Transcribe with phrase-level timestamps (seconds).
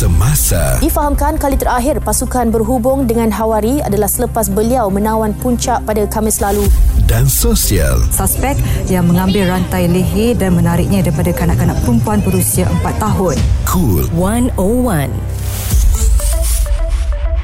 [0.00, 6.40] Semasa Difahamkan kali terakhir pasukan berhubung dengan Hawari adalah selepas beliau menawan puncak pada Khamis
[6.40, 6.64] lalu.
[7.04, 8.56] dan sosial Suspek
[8.88, 13.36] yang mengambil rantai leher dan menariknya daripada kanak-kanak perempuan berusia 4 tahun.
[13.68, 15.29] Cool 101.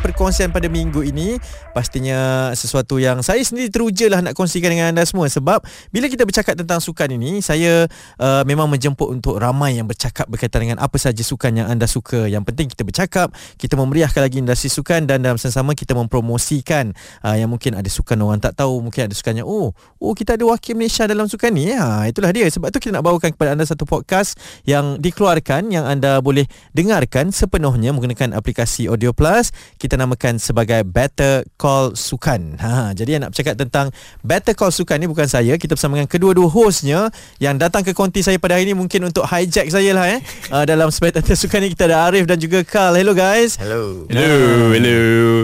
[0.07, 1.43] Perkongsian pada minggu ini.
[1.75, 5.27] Pastinya sesuatu yang saya sendiri teruja lah nak kongsikan dengan anda semua.
[5.27, 7.91] Sebab bila kita bercakap tentang sukan ini saya
[8.23, 12.30] uh, memang menjemput untuk ramai yang bercakap berkaitan dengan apa saja sukan yang anda suka.
[12.30, 16.95] Yang penting kita bercakap kita memeriahkan lagi industri sukan dan dalam sama kita mempromosikan
[17.27, 20.45] uh, yang mungkin ada sukan orang tak tahu mungkin ada sukannya oh oh kita ada
[20.47, 21.73] wakil Malaysia dalam sukan ni.
[21.73, 22.47] Ha, itulah dia.
[22.47, 24.38] Sebab tu kita nak bawakan kepada anda satu podcast
[24.69, 26.45] yang dikeluarkan yang anda boleh
[26.77, 29.50] dengarkan sepenuhnya menggunakan aplikasi Audio Plus.
[29.80, 32.60] Kita namakan sebagai Better Call Sukan.
[32.60, 36.09] Ha, jadi yang nak bercakap tentang Better Call Sukan ni bukan saya, kita bersama dengan
[36.09, 37.09] kedua-dua hostnya
[37.41, 40.20] yang datang ke konti saya pada hari ini mungkin untuk hijack saya lah eh.
[40.46, 42.95] Uh, dalam Better Sukan ni kita ada Arif dan juga Carl.
[42.95, 43.59] Hello guys.
[43.59, 44.06] Hello.
[44.06, 44.98] Hello, hello.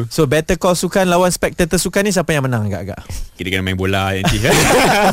[0.06, 3.02] So Better Call Sukan lawan Spectator Sukan ni siapa yang menang agak-agak?
[3.34, 4.38] Kita kena main bola nanti.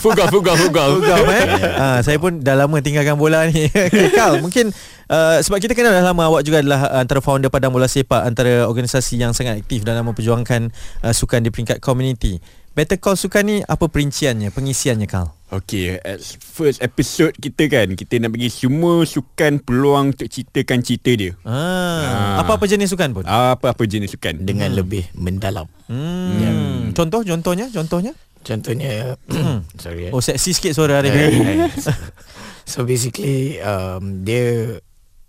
[0.04, 1.02] fugal, fugal, fugal.
[1.02, 1.46] Gam eh.
[1.80, 3.72] Ha, saya pun dah lama tinggalkan bola ni.
[3.72, 4.76] okay, Carl, mungkin
[5.10, 8.70] uh, sebab kita kenal dah lama awak juga adalah antara founder Padang Bola Sepak antara
[8.70, 10.70] organisasi yang sangat aktif dalam memperjuangkan
[11.04, 12.40] uh, sukan di peringkat community.
[12.78, 15.36] Better Call Sukan ni apa perinciannya, pengisiannya Carl?
[15.50, 21.12] Okay, as first episode kita kan, kita nak bagi semua sukan peluang untuk ceritakan cerita
[21.12, 21.34] dia.
[21.44, 23.26] Ah, apa-apa jenis sukan pun?
[23.26, 24.46] Apa-apa jenis sukan.
[24.46, 25.66] Dengan lebih mendalam.
[25.90, 26.94] Hmm.
[26.94, 28.14] Contoh, contohnya, contohnya?
[28.40, 29.20] Contohnya
[29.84, 30.08] sorry.
[30.08, 30.12] eh.
[30.16, 31.12] Oh, seksi sikit suara Arif.
[31.12, 31.68] Eh,
[32.72, 34.80] so basically um, dia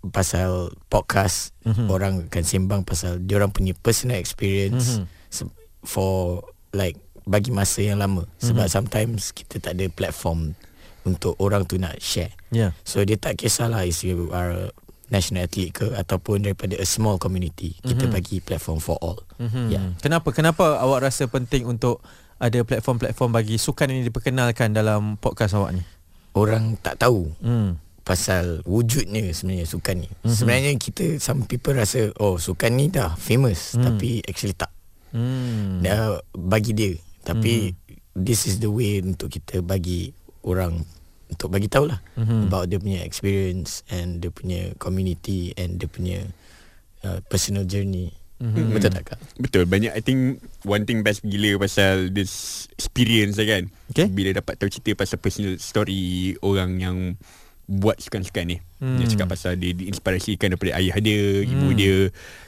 [0.03, 1.87] pasal podcast mm-hmm.
[1.87, 5.05] orang akan sembang pasal dia orang punya personal experience Mhm.
[5.05, 5.49] mm-hmm.
[5.83, 8.73] for like bagi masa yang lama sebab mm-hmm.
[8.73, 10.57] sometimes kita tak ada platform
[11.01, 12.29] untuk orang tu nak share.
[12.49, 12.73] Ya.
[12.81, 14.63] So dia tak kisahlah is you are a
[15.09, 18.13] national athlete ke ataupun daripada a small community kita Mhm.
[18.13, 19.21] bagi platform for all.
[19.37, 19.65] Mm-hmm.
[19.69, 19.81] Ya.
[19.99, 20.29] Kenapa?
[20.29, 22.01] Kenapa awak rasa penting untuk
[22.37, 25.83] ada platform-platform bagi sukan ini diperkenalkan dalam podcast awak ni?
[26.31, 27.77] Orang tak tahu Hmm.
[28.11, 30.09] Pasal wujudnya sebenarnya sukan ni.
[30.11, 30.35] Mm-hmm.
[30.35, 33.83] Sebenarnya kita some people rasa oh sukan ni dah famous mm.
[33.87, 34.67] tapi actually tak.
[35.15, 35.79] Hmm.
[35.79, 36.91] Dah bagi dia.
[37.23, 38.19] Tapi mm.
[38.19, 40.11] this is the way untuk kita bagi
[40.43, 40.83] orang
[41.31, 42.51] untuk bagi tahu lah mm-hmm.
[42.51, 46.27] about dia punya experience and dia punya community and dia punya
[47.07, 48.11] uh, personal journey.
[48.43, 48.73] Mm-hmm.
[48.75, 49.19] Betul tak kak?
[49.37, 53.63] Betul, banyak I think one thing best gila pasal this experience lah kan.
[53.93, 54.11] Okay.
[54.11, 56.97] Bila dapat tahu cerita pasal personal story orang yang
[57.71, 58.57] buat sukan-sukan ni.
[58.83, 58.99] Hmm.
[58.99, 61.51] Dia cakap pasal dia diinspirasikan daripada ayah dia, hmm.
[61.55, 61.97] ibu dia,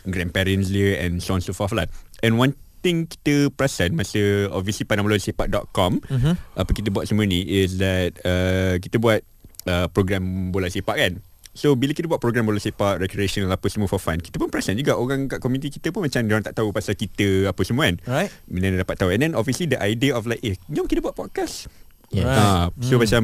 [0.03, 1.87] grandparents dia and so on so forth lah.
[2.19, 6.35] And one thing kita perasan masa obviously padangbolasipak.com uh-huh.
[6.59, 9.23] apa kita buat semua ni is that uh, kita buat
[9.71, 11.23] uh, program bola sepak kan.
[11.53, 14.75] So bila kita buat program bola sepak recreational apa semua for fun, kita pun perasan
[14.75, 17.87] juga orang kat community kita pun macam dia orang tak tahu pasal kita apa semua
[17.87, 17.95] kan.
[18.03, 18.29] Right.
[18.51, 21.15] Bila dia dapat tahu And then obviously the idea of like Eh jom kita buat
[21.15, 21.71] podcast
[22.13, 22.29] Yeah.
[22.29, 22.37] Right.
[22.37, 23.01] ha, So hmm.
[23.01, 23.21] macam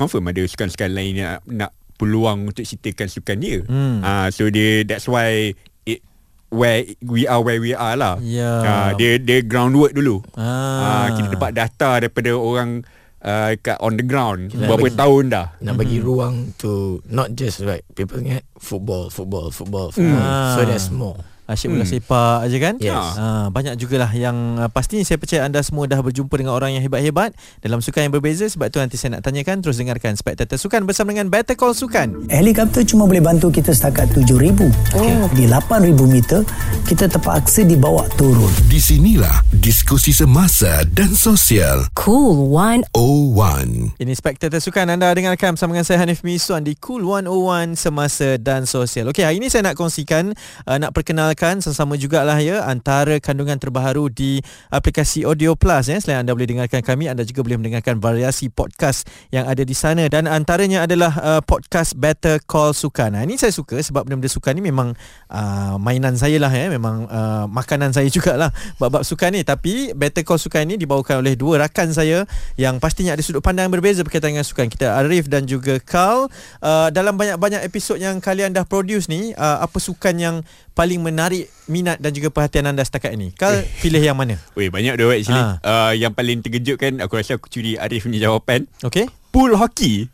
[0.00, 4.00] Confirm ada sukan-sukan lain Yang nak, nak peluang Untuk ceritakan sukan dia Hmm.
[4.00, 5.52] ha, So dia That's why
[5.84, 6.00] it,
[6.48, 8.52] Where we are where we are lah Ya.
[8.58, 10.80] ha, Dia dia groundwork dulu Ah.
[10.80, 12.80] ha, Kita dapat data Daripada orang
[13.20, 16.08] uh, Kat on the ground Kita Berapa bagi- tahun dah Nak bagi mm-hmm.
[16.08, 20.20] ruang to not just like people ingat football, football, football, football.
[20.20, 20.52] Mm.
[20.52, 21.16] So there's more.
[21.50, 22.74] Asyik bola sepak aja kan?
[22.78, 23.18] Yes.
[23.18, 26.86] Ha, banyak jugalah yang uh, pasti saya percaya anda semua dah berjumpa dengan orang yang
[26.86, 30.86] hebat-hebat dalam sukan yang berbeza sebab tu nanti saya nak tanyakan terus dengarkan Spectator Sukan
[30.86, 32.30] bersama dengan Better Call Sukan.
[32.30, 34.94] Helikopter cuma boleh bantu kita setakat 7,000.
[34.94, 35.18] Okay.
[35.34, 36.46] Di 8,000 meter,
[36.86, 38.50] kita terpaksa dibawa turun.
[38.70, 42.94] Di sinilah diskusi semasa dan sosial Cool 101.
[42.94, 48.38] O1 Ini Spectator Sukan anda dengarkan bersama dengan saya Hanif Miswan di Cool 101 Semasa
[48.38, 49.10] dan Sosial.
[49.10, 50.30] Okey, hari ini saya nak kongsikan
[50.68, 55.96] uh, nak perkenalkan sama-sama jugalah ya antara kandungan terbaru di aplikasi Audio Plus ya.
[55.96, 60.04] Selain anda boleh dengarkan kami, anda juga boleh mendengarkan variasi podcast yang ada di sana
[60.12, 63.16] dan antaranya adalah uh, podcast Better Call Sukan.
[63.16, 64.92] Nah, ini saya suka sebab benda-benda sukan ni memang
[65.32, 69.40] uh, mainan saya lah ya, memang uh, makanan saya jugalah bab-bab sukan ni.
[69.40, 72.28] Tapi Better Call Sukan ni dibawakan oleh dua rakan saya
[72.60, 74.68] yang pastinya ada sudut pandang berbeza berkaitan dengan sukan.
[74.68, 76.28] Kita Arif dan juga Carl.
[76.60, 80.36] Uh, dalam banyak-banyak episod yang kalian dah produce ni, uh, apa sukan yang
[80.74, 81.29] paling menarik
[81.66, 83.30] minat dan juga perhatian anda setakat ini?
[83.32, 84.38] Carl pilih yang mana?
[84.52, 85.58] Weh banyak dah actually Ha.
[85.60, 89.06] uh, Yang paling terkejut kan Aku rasa aku curi Arif ni jawapan Okay.
[89.28, 90.10] Pool hockey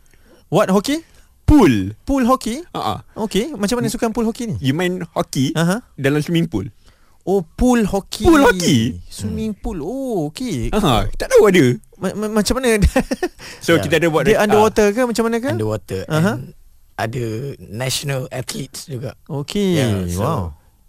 [0.47, 1.01] What hockey?
[1.43, 2.61] Pool Pool hockey?
[2.69, 3.01] uh-uh.
[3.25, 3.51] Okay.
[3.51, 4.55] Macam mana sukan pool hockey ni?
[4.59, 5.81] You main hockey Aha.
[5.93, 6.67] Dalam swimming pool
[7.23, 8.23] Oh, pool hockey.
[8.23, 9.03] Pool hockey?
[9.03, 9.83] Swimming pool.
[9.83, 10.71] Oh, okay.
[10.71, 11.75] Ha, tak tahu ada.
[11.99, 12.79] Ma- ma- macam mana?
[13.65, 13.83] So Ya.
[13.83, 15.03] kita ada buat Dia underwater ke?
[15.03, 15.51] Macam mana ke?
[15.51, 16.39] Underwater Aha.
[16.39, 16.55] and
[16.95, 17.25] ada
[17.59, 19.19] national athletes juga.
[19.27, 19.75] Okey.
[19.75, 20.41] Yeah, so wow.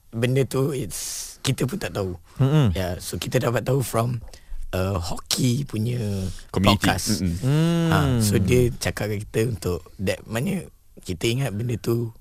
[0.09, 2.17] Benda tu it's kita pun tak tahu.
[2.41, 2.73] Mm-mm.
[2.73, 4.21] Yeah, so kita dapat tahu from
[4.73, 6.77] uh, hockey punya Community.
[6.77, 7.21] podcast.
[7.21, 7.37] Mm-mm.
[7.41, 7.89] Hmm.
[7.89, 10.69] Ha, so dia cakap dengan kita untuk that mana
[11.05, 12.13] kita ingat benda tu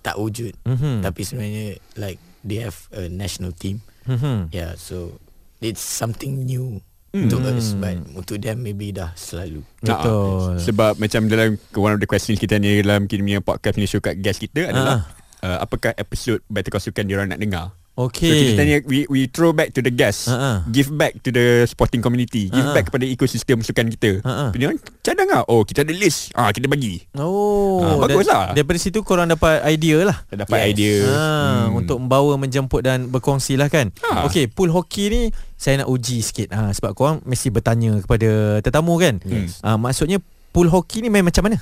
[0.00, 0.56] tak wujud.
[0.64, 1.04] Mhm.
[1.04, 1.66] Tapi sebenarnya
[2.00, 3.84] like they have a national team.
[4.08, 4.48] Mhm.
[4.52, 5.20] Yeah, so
[5.60, 9.66] it's something new to us but untuk them maybe dah selalu.
[9.82, 10.56] Betul.
[10.56, 13.84] Ah, sebab macam dalam one of the questions kita ni dalam kita punya podcast ni
[13.84, 15.04] show kat guest kita adalah
[15.40, 17.66] uh, apakah episod Better Call Sukan dia orang nak dengar.
[17.98, 18.24] Okey.
[18.24, 20.24] So kita tanya we we throw back to the guest.
[20.24, 20.64] Ha-ha.
[20.66, 22.48] Give back to the sporting community.
[22.48, 22.72] Give Ha-ha.
[22.72, 24.24] back kepada ekosistem sukan kita.
[24.24, 24.56] Ha-ha.
[24.56, 24.72] Dia
[25.04, 25.42] cadang ah.
[25.44, 26.32] Oh, kita ada list.
[26.32, 27.04] Ah, kita bagi.
[27.12, 28.56] Oh, Ah, bagus lah.
[28.56, 30.16] Daripada situ korang dapat idea lah.
[30.26, 30.70] Dapat Yes.
[30.70, 30.96] idea.
[31.04, 31.20] Ha,
[31.68, 33.92] untuk membawa menjemput dan berkongsi lah kan.
[34.00, 34.24] Ha.
[34.24, 35.22] Okey, pool hockey ni
[35.54, 36.48] saya nak uji sikit.
[36.50, 39.20] Ha, sebab korang mesti bertanya kepada tetamu kan.
[39.22, 39.60] Yes.
[39.60, 41.60] Ha, maksudnya pool hockey ni main macam mana?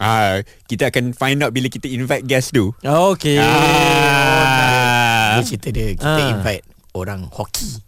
[0.00, 2.72] Ah, kita akan find out bila kita invite guest tu.
[2.80, 3.36] Okey.
[3.36, 5.36] Ah.
[5.36, 6.32] Dia cerita dia kita Ah.
[6.32, 6.64] invite
[6.96, 7.84] orang hoki.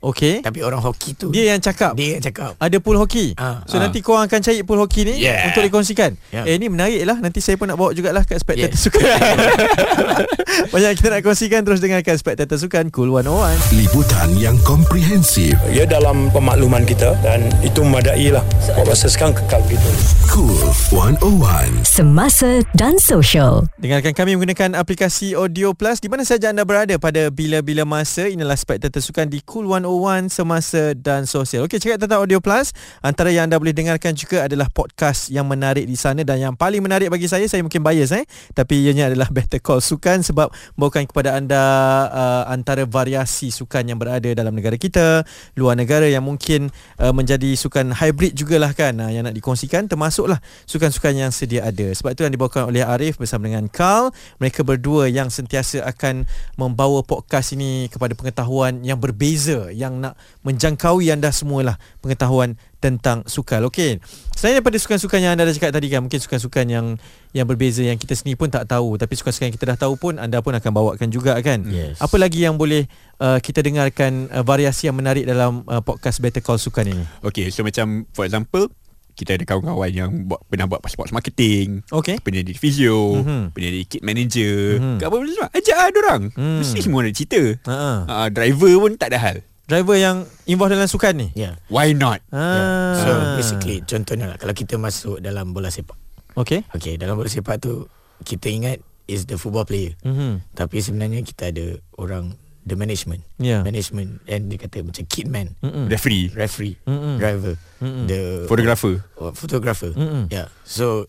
[0.00, 0.40] Okey.
[0.40, 2.54] Tapi orang hoki tu Dia yang cakap dia yang cakap.
[2.54, 3.34] ada pool hockey.
[3.34, 3.66] Ah.
[3.66, 3.82] So Ah.
[3.82, 5.50] nanti korang akan cari pool hockey ni Yeah.
[5.50, 6.14] untuk dikongsikan.
[6.28, 6.46] Yeah.
[6.46, 7.18] Eh ni menarik lah.
[7.18, 8.78] Nanti saya pun nak bawa jugalah kat Spectator Yes.
[8.80, 9.02] Sukan.
[10.68, 13.58] Banyak kita nak kongsikan terus dengarkan Spectator Sukan Cool 101.
[13.74, 15.58] Liputan yang komprehensif.
[15.68, 19.90] ia dalam pemakluman kita dan itu memadai lah buat masa sekarang kekal begitu
[20.26, 20.54] Cool
[20.86, 21.82] 101.
[21.82, 23.66] Semasa dan Social.
[23.76, 28.26] Dengarkan kami menggunakan aplikasi Audio Plus di mana saja anda berada pada bila-bila masa.
[28.26, 29.87] Inilah Spectator Sukan di Cool 101
[30.28, 31.64] Semasa dan Sosial.
[31.64, 32.76] Okey, cakap tentang Audio Plus.
[33.00, 36.84] Antara yang anda boleh dengarkan juga adalah podcast yang menarik di sana dan yang paling
[36.84, 38.28] menarik bagi saya, saya mungkin bias eh.
[38.52, 41.62] Tapi ianya adalah Better Call Sukan sebab membawakan kepada anda
[42.12, 45.24] uh, antara variasi sukan yang berada dalam negara kita,
[45.56, 46.68] luar negara yang mungkin
[47.00, 51.88] uh, menjadi sukan hybrid jugalah kan uh, yang nak dikongsikan termasuklah sukan-sukan yang sedia ada.
[51.96, 54.12] Sebab itu yang dibawakan oleh Arif bersama dengan Carl.
[54.36, 56.28] Mereka berdua yang sentiasa akan
[56.60, 63.70] membawa podcast ini kepada pengetahuan yang berbeza yang nak menjangkaui anda semualah pengetahuan tentang sukan.
[63.70, 64.02] Okey.
[64.34, 66.86] Selain daripada sukan-sukan yang anda dah cakap tadi kan, mungkin sukan-sukan yang
[67.30, 70.18] yang berbeza yang kita sendiri pun tak tahu, tapi sukan-sukan yang kita dah tahu pun
[70.18, 71.62] anda pun akan bawakan juga kan.
[71.66, 72.02] Yes.
[72.02, 76.42] Apa lagi yang boleh uh, kita dengarkan uh, variasi yang menarik dalam uh, podcast Better
[76.42, 77.04] Call Sukan ini?
[77.22, 78.70] Okay, so macam for example,
[79.18, 82.22] kita ada kawan-kawan yang buat, pernah buat sports marketing, Okey.
[82.22, 83.26] pernah jadi physio, Mhm.
[83.26, 83.42] mm-hmm.
[83.50, 84.78] pernah jadi kit manager, Mhm.
[84.78, 85.02] mm-hmm.
[85.02, 85.48] apa benda semua.
[85.50, 86.22] Ajak lah diorang.
[86.38, 86.58] Mm.
[86.62, 87.42] Mesti semua ada cerita.
[87.66, 87.74] Ha.
[88.06, 89.36] Uh, driver pun tak ada hal.
[89.68, 91.28] Driver yang involved dalam sukan ni.
[91.36, 91.60] Yeah.
[91.68, 92.24] Why not?
[92.32, 92.40] Ah.
[92.40, 92.72] yeah.
[93.04, 95.94] So basically contohnya lah kalau kita masuk dalam bola sepak.
[96.40, 96.64] Okey.
[96.72, 97.84] Okay, dalam bola sepak tu
[98.24, 99.92] kita ingat is the football player.
[100.08, 100.40] Mhm.
[100.56, 102.32] Tapi sebenarnya kita ada orang
[102.64, 103.20] the management.
[103.36, 103.60] Ya.
[103.60, 105.88] Management and dia kata macam kit man, Mm-mm.
[105.88, 107.16] Referee, referee, Mm-mm.
[107.16, 108.04] driver, Mm-mm.
[108.08, 109.00] the fotografer.
[109.16, 109.92] oh, photographer.
[109.96, 110.28] Mm-mm.
[110.28, 110.52] Yeah.
[110.68, 111.08] So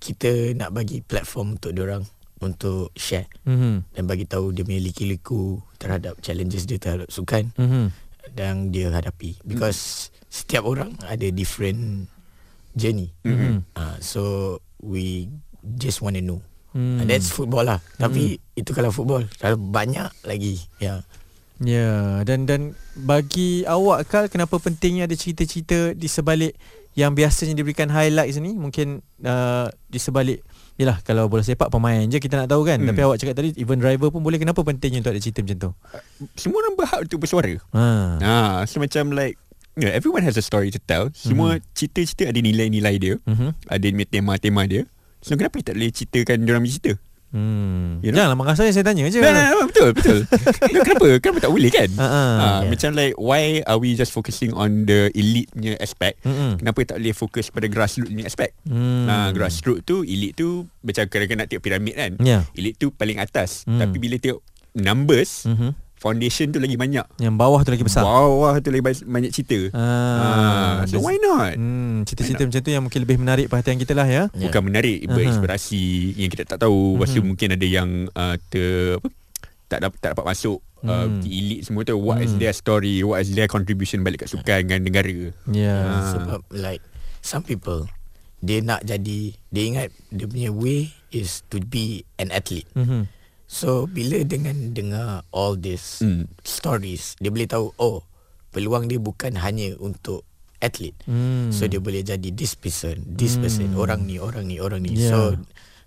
[0.00, 2.08] kita nak bagi platform untuk orang
[2.38, 3.84] untuk share Mhm.
[3.92, 7.84] dan bagi tahu dia punya liku-liku terhadap challenges dia terhadap sukan Mhm.
[8.36, 12.06] yang dia hadapi because setiap orang ada different
[12.76, 13.10] journey.
[13.24, 13.64] Mhm.
[13.74, 14.22] Uh, so
[14.78, 15.26] we
[15.80, 16.38] just want to know.
[16.70, 17.00] Hmm.
[17.00, 17.80] And that's football lah.
[17.96, 20.60] Tapi itu kalau football, kalau banyak lagi.
[20.78, 21.02] Ya.
[21.58, 26.54] Ya, dan dan bagi awak Kal kenapa pentingnya ada cerita-cerita di sebalik
[26.94, 30.44] yang biasanya diberikan highlights ni mungkin uh, di sebalik
[30.78, 32.94] Yalah kalau bola sepak pemain je kita nak tahu kan Hmm.
[32.94, 35.70] Tapi awak cakap tadi even driver pun boleh Kenapa pentingnya untuk ada cerita macam tu
[36.38, 37.54] Semua orang berhak untuk bersuara.
[37.74, 37.86] ha.
[38.22, 39.34] Ah, so macam like
[39.78, 41.10] you know, everyone has a story to tell.
[41.14, 41.70] Semua mm-hmm.
[41.74, 43.14] cerita-cerita ada nilai-nilai dia.
[43.26, 43.54] Mhm.
[43.70, 44.82] Ada tema-tema dia.
[45.22, 46.92] So kenapa tak boleh ceritakan dia orang punya cerita?
[47.28, 48.00] Hmm.
[48.00, 48.24] You know?
[48.24, 50.18] Janganlah marah saya Saya tanya je no, no, betul, betul.
[50.72, 51.06] no, kenapa?
[51.20, 51.88] Kenapa tak boleh kan?
[51.94, 52.08] Ah, ah.
[52.08, 52.70] Ah, Yeah.
[52.72, 56.24] Macam like why are we just focusing on the elite punya aspect?
[56.24, 56.56] Mm-mm.
[56.56, 58.56] Kenapa tak boleh fokus pada grassroots punya aspek?
[58.64, 59.04] Hmm.
[59.04, 62.12] Nah, grassroots tu elite tu macam kadang-kadang nak tengok piramid kan.
[62.18, 62.48] Ya.
[62.52, 63.64] Elite tu paling atas.
[63.64, 63.76] Hmm.
[63.76, 64.40] Tapi bila tengok
[64.74, 65.70] numbers, Mhm.
[65.98, 67.04] Foundation tu lagi banyak.
[67.18, 69.58] Yang bawah tu lagi besar Bawah tu lagi banyak, cerita.
[69.74, 71.54] Ah, Ah, so why not?
[71.54, 74.30] Hmm, cerita-cerita macam tu yang mungkin lebih menarik perhatian kita lah ya.
[74.30, 74.46] Yeah.
[74.46, 75.10] Bukan menarik, Aha.
[75.10, 76.96] berinspirasi yang kita tak tahu.
[76.96, 77.26] Lepas tu Mhm.
[77.26, 79.08] mungkin ada yang uh, ter apa?
[79.68, 81.20] tak dapat tak dapat masuk uh, Hmm.
[81.20, 82.40] di elite semua tu what is Hmm.
[82.40, 85.76] their story what is their contribution balik kat sukan dengan negara Ya.
[85.76, 86.08] Ah.
[86.08, 86.80] Sebab like
[87.20, 87.84] some people
[88.38, 92.64] dia nak jadi dia ingat dia punya way is to be an athlete.
[92.72, 93.12] Mhm.
[93.48, 96.28] So bila dengan dengar all this Hmm.
[96.44, 98.04] stories dia boleh tahu oh
[98.52, 100.22] peluang dia bukan hanya untuk
[100.60, 100.96] athlete.
[101.08, 101.48] Hmm.
[101.48, 103.42] So dia boleh jadi this person, this Hmm.
[103.42, 104.92] person, orang ni, orang ni, orang ni.
[104.94, 105.08] Yeah.
[105.08, 105.18] So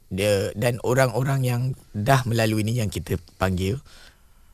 [0.09, 1.61] dia dan orang-orang yang
[1.93, 3.79] dah melalui ni yang kita panggil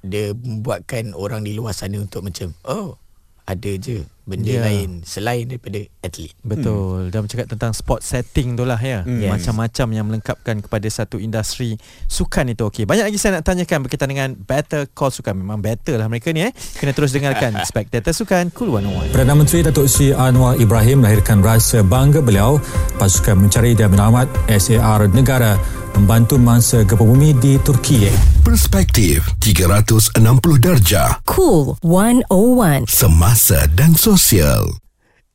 [0.06, 3.02] dia membuatkan orang di luar sana untuk macam oh
[3.44, 4.62] ada je benda Ya.
[4.62, 6.36] lain selain daripada atlet.
[6.42, 7.10] Betul.
[7.10, 9.02] Dan bercakap tentang sport setting tu lah ya.
[9.02, 9.32] Yes.
[9.32, 12.64] Macam-macam yang melengkapkan kepada satu industri sukan itu.
[12.64, 15.34] Okey, banyak lagi saya nak tanyakan berkaitan dengan Better Call Sukan.
[15.34, 16.52] Memang better lah mereka ni eh.
[16.76, 19.10] Kena terus dengarkan Spectator Sukan Cool 101.
[19.10, 22.60] Perdana Menteri Datuk Seri Anwar Ibrahim melahirkan rasa bangga beliau
[22.96, 25.56] pasukan mencari dan menyelamat SAR negara
[25.94, 28.06] membantu mangsa gempa bumi di Turki.
[28.42, 30.14] Perspektif 360
[30.58, 32.86] darjah Cool 101.
[32.86, 34.17] semasa dan sosial.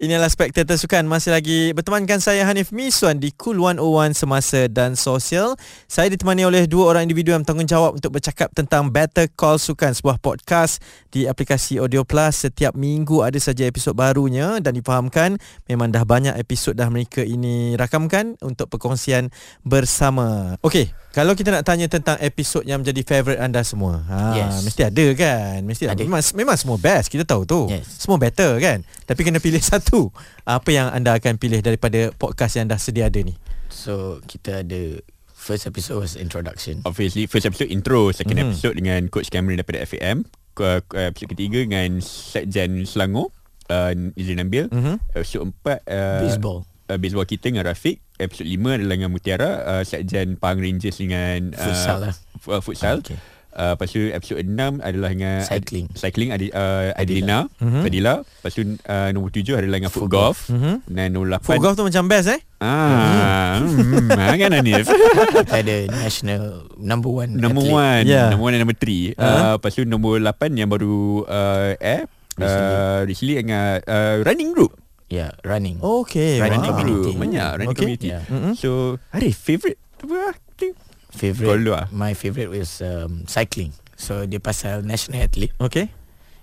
[0.02, 5.54] Inilah Spectator Sukan Masih lagi bertemankan saya Hanif Miswan Di Cool 101 Semasa dan Sosial.
[5.86, 10.18] Saya ditemani oleh dua orang individu Yang bertanggungjawab untuk bercakap Tentang Better Call Sukan Sebuah
[10.18, 10.82] podcast
[11.14, 12.42] Di aplikasi Audio Plus.
[12.42, 15.38] Setiap minggu ada saja episod barunya Dan difahamkan
[15.70, 19.30] Memang dah banyak episod dah mereka ini rakamkan Untuk perkongsian
[19.62, 20.58] bersama.
[20.66, 24.64] Okey kalau kita nak tanya tentang episod yang menjadi favourite anda semua ha, Yes.
[24.64, 25.96] Mesti ada kan Mesti ada.
[25.98, 27.84] Memang, memang semua best Kita tahu tu Yes.
[27.98, 30.08] Semua better kan Tapi kena pilih satu
[30.42, 33.36] Apa yang anda akan pilih Daripada podcast yang dah sedia ada ni
[33.68, 35.00] So kita ada
[35.32, 36.80] first episode was introduction.
[36.82, 38.44] Obviously first episode intro Second Mhm.
[38.48, 43.28] episode dengan Coach Cameron daripada FAM Ke- ke- Episode ketiga dengan Sekjen Selangor
[43.66, 44.96] uh, Izrin Nabil Mhm.
[45.12, 46.58] Episode empat uh, Baseball.
[46.92, 51.50] Uh, Baseball kita dengan Rafiq Episode lima adalah dengan Mutiara uh, Sekjen Pahang Rangers dengan
[51.50, 52.14] uh, Futsal lah.
[52.46, 53.16] uh, Futsal Okay.
[53.52, 54.48] Uh, lepas tu episod 6
[54.80, 55.84] adalah dengan Cycling.
[55.92, 57.84] Cycling Adi, uh, Adilina Mhm.
[57.84, 60.88] Adila Lepas tu uh, nombor 7 adalah dengan foot, golf, Mhm.
[60.88, 64.88] Dan nombor 8 Foot golf tu macam best eh Ah, hmm, ah, kan Hanif
[65.36, 66.42] Kita ada national
[66.78, 67.76] number one Number athlete.
[67.76, 68.32] one Yeah.
[68.32, 69.20] Number one dan number three Ah.
[69.20, 72.08] uh, Lepas tu nombor 8 yang baru uh, Air
[72.40, 74.72] uh, Recently dengan uh, Running group
[75.12, 75.76] Yeah, running.
[75.76, 76.68] Okay Running wow.
[76.72, 77.12] community.
[77.12, 77.80] Banyak running Okay.
[77.84, 78.24] community Yeah.
[78.32, 78.56] Mhm.
[78.56, 80.72] So Arif apa thing?
[81.12, 81.60] Favorite.
[81.60, 81.86] Dulu ah?
[81.92, 83.76] My favorite was um, cycling.
[84.00, 85.52] So dia pasal national athlete.
[85.60, 85.92] Okay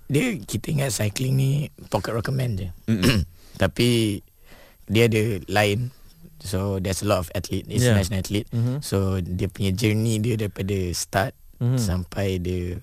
[0.05, 1.49] Dia kita ingat cycling ni
[1.89, 2.69] pocket recommend je.
[3.61, 4.21] Tapi
[4.85, 5.89] dia ada lain.
[6.39, 7.65] So there's a lot of athlete.
[7.67, 7.97] It's Yeah.
[7.97, 8.47] national athlete.
[8.53, 8.85] Mhm.
[8.85, 11.77] So dia punya journey dia daripada start Mhm.
[11.81, 12.77] sampai dia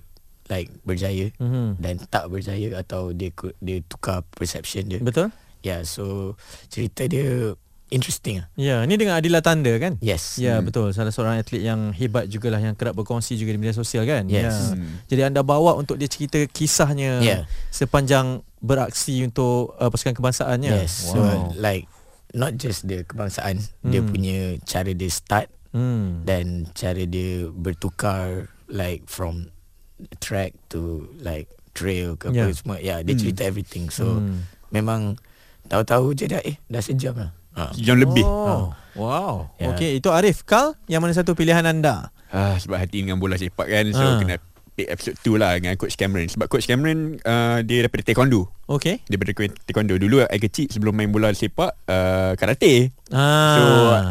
[0.46, 1.78] like berjaya Mhm.
[1.78, 4.98] dan tak berjaya atau dia dia tukar perception dia.
[4.98, 5.30] Betul
[5.66, 8.46] Yeah, so cerita dia interesting ah.
[8.54, 10.38] Ya ni dengan Adila Tanda kan Yes.
[10.38, 14.02] Ya betul Salah seorang atlet yang hebat jugalah Yang kerap berkongsi juga di media sosial
[14.02, 14.46] kan Yes.
[14.46, 14.74] ya.
[14.74, 14.94] Hmm.
[15.06, 17.42] Jadi anda bawa untuk dia cerita kisahnya Yeah.
[17.70, 21.10] Sepanjang beraksi untuk uh, pasukan kebangsaannya Yes.
[21.10, 21.18] So
[21.54, 21.86] like
[22.30, 23.90] not just the kebangsaan, hmm.
[23.90, 24.10] dia Hmm.
[24.10, 26.26] punya cara dia start hmm.
[26.26, 29.54] dan cara dia bertukar like from
[30.18, 32.50] track to like trail ke Yeah.
[32.50, 32.76] apa semua.
[32.78, 33.22] Yeah, dia Hmm.
[33.22, 33.88] cerita everything.
[33.88, 34.42] So Hmm.
[34.68, 35.22] memang
[35.66, 37.30] tahu-tahu je dah eh dah sejam lah.
[37.52, 37.72] Ha.
[37.72, 39.48] Yang lebih Oh, wow.
[39.56, 39.70] Ya.
[39.70, 40.44] Okey, itu Arif.
[40.44, 42.12] Kal, yang mana satu pilihan anda?
[42.28, 44.18] ah, Sebab hati dengan bola sepak kan So Ah.
[44.18, 44.36] kena
[44.72, 49.00] pick episode 2 lah Dengan Coach Cameron Sebab Coach Cameron uh, Dia daripada taekwondo Okey.
[49.06, 49.32] Daripada
[49.62, 53.56] taekwondo Dulu I kecil sebelum main bola sepak uh, Karate Ah.
[53.56, 53.62] So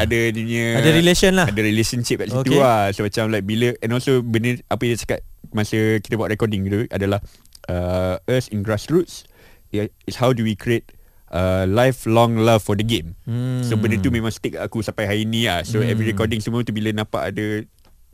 [0.02, 1.46] ada dia ada relation lah.
[1.46, 2.56] Ada relationship kat situ Okay.
[2.56, 2.66] okay.
[2.66, 5.20] lah So macam like bila And also benda Apa yang dia cakap
[5.52, 7.22] Masa kita buat recording tu Adalah
[7.68, 9.30] uh, Us in grassroots
[9.70, 10.90] yeah, Is how do we create
[11.36, 13.60] uh, Lifelong love for the game Hmm.
[13.62, 15.92] So benda tu memang stick aku Sampai hari ni lah So Hmm.
[15.92, 17.46] every recording semua tu Bila nampak ada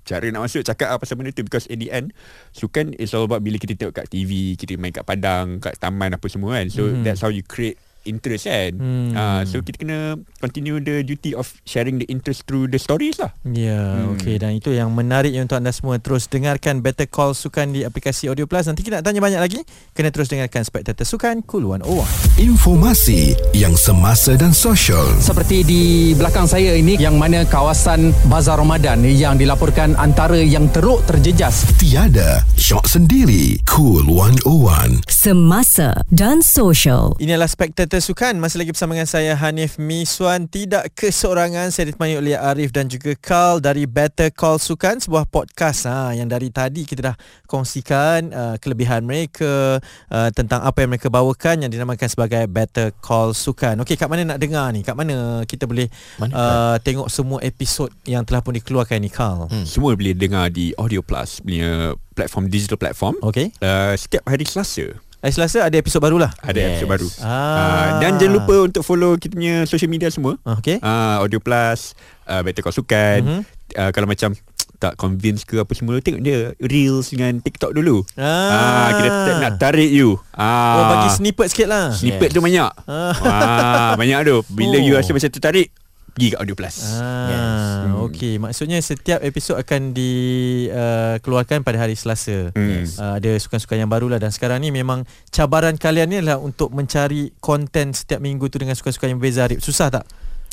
[0.01, 2.09] Cara nak masuk Cakap lah pasal benda tu Because at the end
[2.49, 6.15] Sukan is all about Bila kita tengok kat TV Kita main kat padang Kat taman
[6.15, 7.03] apa semua kan So Hmm.
[7.03, 9.12] that's how you create interest kan Hmm.
[9.13, 10.00] Ah, So kita kena
[10.38, 14.15] Continue the duty of Sharing the interest Through the stories lah Ya, hmm.
[14.15, 18.27] okey dan itu yang menarik untuk anda semua terus dengarkan Better Call Sukan di aplikasi
[18.27, 18.65] Audio Plus.
[18.65, 19.60] Nanti kita nak tanya banyak lagi.
[19.91, 22.41] Kena terus dengarkan Spectator Sukan Cool 101.
[22.41, 25.05] Informasi yang semasa dan sosial.
[25.17, 25.81] Seperti di
[26.13, 31.63] belakang saya ini yang mana kawasan Bazar Ramadan yang dilaporkan antara yang teruk terjejas.
[31.79, 33.58] Tiada syok sendiri.
[33.63, 34.90] Cool 101.
[35.21, 37.13] Semasa dan sosial.
[37.21, 38.41] Inilah Spectator Sukan.
[38.41, 40.49] Masih lagi bersama dengan saya Hanif Miswan.
[40.49, 45.85] Tidak keseorangan saya ditemani oleh Arif dan juga Carl dari Better Call Sukan, sebuah podcast
[45.85, 49.77] ha, yang dari tadi kita dah kongsikan uh, kelebihan mereka
[50.09, 53.77] uh, tentang apa yang mereka bawakan yang dinamakan sebagai Better Call Sukan.
[53.85, 54.81] Okey, kat mana nak dengar ni?
[54.81, 55.85] Kat mana kita boleh
[56.17, 59.53] Mana uh, tengok semua episod yang telah pun dikeluarkan ni, Carl?
[59.53, 59.69] Hmm.
[59.69, 63.21] Semua boleh dengar di Audio Plus punya platform digital platform.
[63.21, 63.53] Okey.
[63.61, 66.33] Uh, setiap hari Selasa Hari Selasa ada episod barulah.
[66.41, 66.67] ada Yes.
[66.75, 67.07] episod baru.
[67.21, 67.29] Ah.
[67.29, 70.41] Uh, dan jangan lupa untuk follow kita punya social media semua.
[70.41, 70.77] Ah, Okey.
[70.77, 71.93] Uh, Audio Plus,
[72.25, 73.19] uh, Better Call Sukan.
[73.19, 73.29] Mhm.
[73.37, 73.43] Mm-hmm.
[73.71, 74.33] Uh, kalau macam
[74.75, 78.01] tak convince ke apa semua tengok dia reels dengan TikTok dulu.
[78.15, 80.17] Ah, kita t- nak tarik you.
[80.33, 80.73] Ah.
[80.73, 81.93] Oh, bagi snippet sikit lah.
[81.93, 82.35] snippet Yes.
[82.35, 82.71] tu banyak.
[82.81, 83.13] Ah.
[83.13, 84.41] ah, banyak tu.
[84.49, 84.81] Bila Oh.
[84.81, 85.69] you rasa macam tertarik,
[86.12, 86.75] pergi kat Audio Plus.
[86.84, 87.62] Ah, Yes.
[87.88, 87.94] hmm.
[88.08, 88.34] okey.
[88.38, 92.51] Maksudnya setiap episod akan dikeluarkan pada hari Selasa.
[92.51, 92.84] Hmm.
[92.86, 96.72] Uh, ada sukan-sukan yang baru lah dan sekarang ni memang cabaran kalian ni adalah untuk
[96.72, 99.63] mencari konten setiap minggu tu dengan sukan-sukan yang berbeza Arif.
[99.63, 100.06] Susah tak?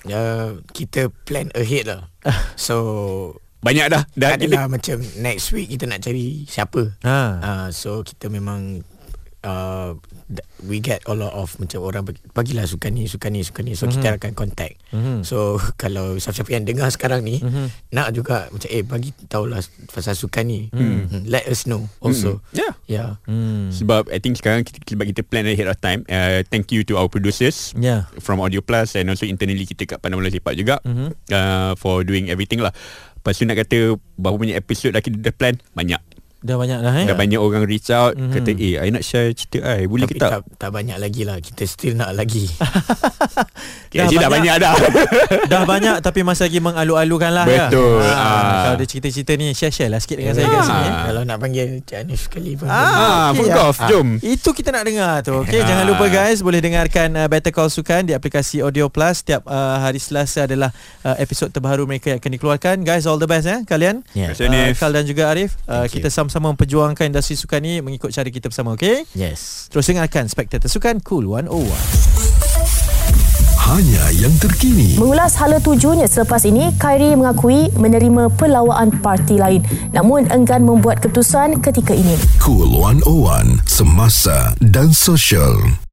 [0.07, 2.07] Uh, kita plan ahead lah.
[2.55, 2.77] so
[3.59, 4.03] Banyak dah.
[4.15, 6.95] Dah adalah macam next week kita nak cari siapa.
[7.03, 7.19] Ha.
[7.43, 8.87] Uh, so kita memang
[9.49, 9.97] uh,
[10.63, 13.73] we get a lot of macam orang bagi, bagilah sukan ni sukan ni sukan ni
[13.73, 13.97] so mm-hmm.
[13.97, 15.21] kita akan contact Mhm.
[15.23, 17.73] so kalau siapa-siapa yang dengar sekarang ni Mhm.
[17.91, 21.09] nak juga macam eh bagi tahulah pasal sukan ni Hmm.
[21.09, 21.23] mm.
[21.27, 22.77] let us know also Yeah.
[22.85, 23.71] yeah Hmm.
[23.71, 26.03] Sebab I think sekarang kita, sebab kita plan ahead of time.
[26.07, 28.11] Uh, thank you to our producers Ya.
[28.19, 31.09] from Audio Plus and also internally kita kat Pandang Bola Sepak juga Mhm.
[31.31, 32.75] uh, for doing everything lah.
[33.15, 33.79] Lepas tu nak kata
[34.15, 35.55] berapa banyak episod dah kita dah plan?
[35.73, 36.01] Banyak.
[36.39, 37.05] Dah banyak dah eh.
[37.05, 38.31] Dah banyak orang reach out Mhm.
[38.33, 40.31] kata eh I nak share cerita I boleh tapi ke tak?
[40.31, 42.47] tak tak banyak lagi lah kita still nak lagi
[43.89, 44.75] Okay, actually dah banyak dah.
[45.53, 47.67] dah banyak tapi masih lagi mengalu-alukan lah ya.
[47.67, 48.05] Betul.
[48.05, 48.53] Ha, Ah.
[48.63, 50.85] Kalau ada cerita-cerita ni share-share lah sikit dengan saya kat sini.
[50.85, 50.93] eh.
[51.09, 53.55] kalau nak panggil Cik Hanif sekali pun Ah, okey, full ya.
[53.57, 54.09] golf, jom.
[54.21, 55.35] Itu kita nak dengar tu.
[55.39, 55.67] Okey, Ah.
[55.67, 59.81] jangan lupa guys boleh dengarkan uh, Better Call Sukan di aplikasi Audio Plus setiap uh,
[59.81, 60.69] hari Selasa adalah
[61.03, 62.77] uh, episod terbaru mereka yang akan dikeluarkan.
[62.83, 64.05] Guys, all the best eh kalian.
[64.13, 64.37] Yeah.
[64.37, 64.71] Uh.
[64.75, 66.05] Kal dan juga Arif, uh, Thank you.
[66.29, 69.09] Sama-sama memperjuangkan industri sukan ni mengikut cara kita bersama, okey?
[69.17, 71.49] yes Terus dengarkan Spectator Sukan Cool 101.
[73.69, 75.01] Hanya yang terkini.
[75.01, 79.65] Mengulas hala tujunya selepas ini, Kyrie mengakui menerima pelawaan parti lain
[79.97, 82.17] namun enggan membuat keputusan ketika ini.
[82.45, 83.65] Cool 101.
[83.65, 85.88] Semasa dan sosial.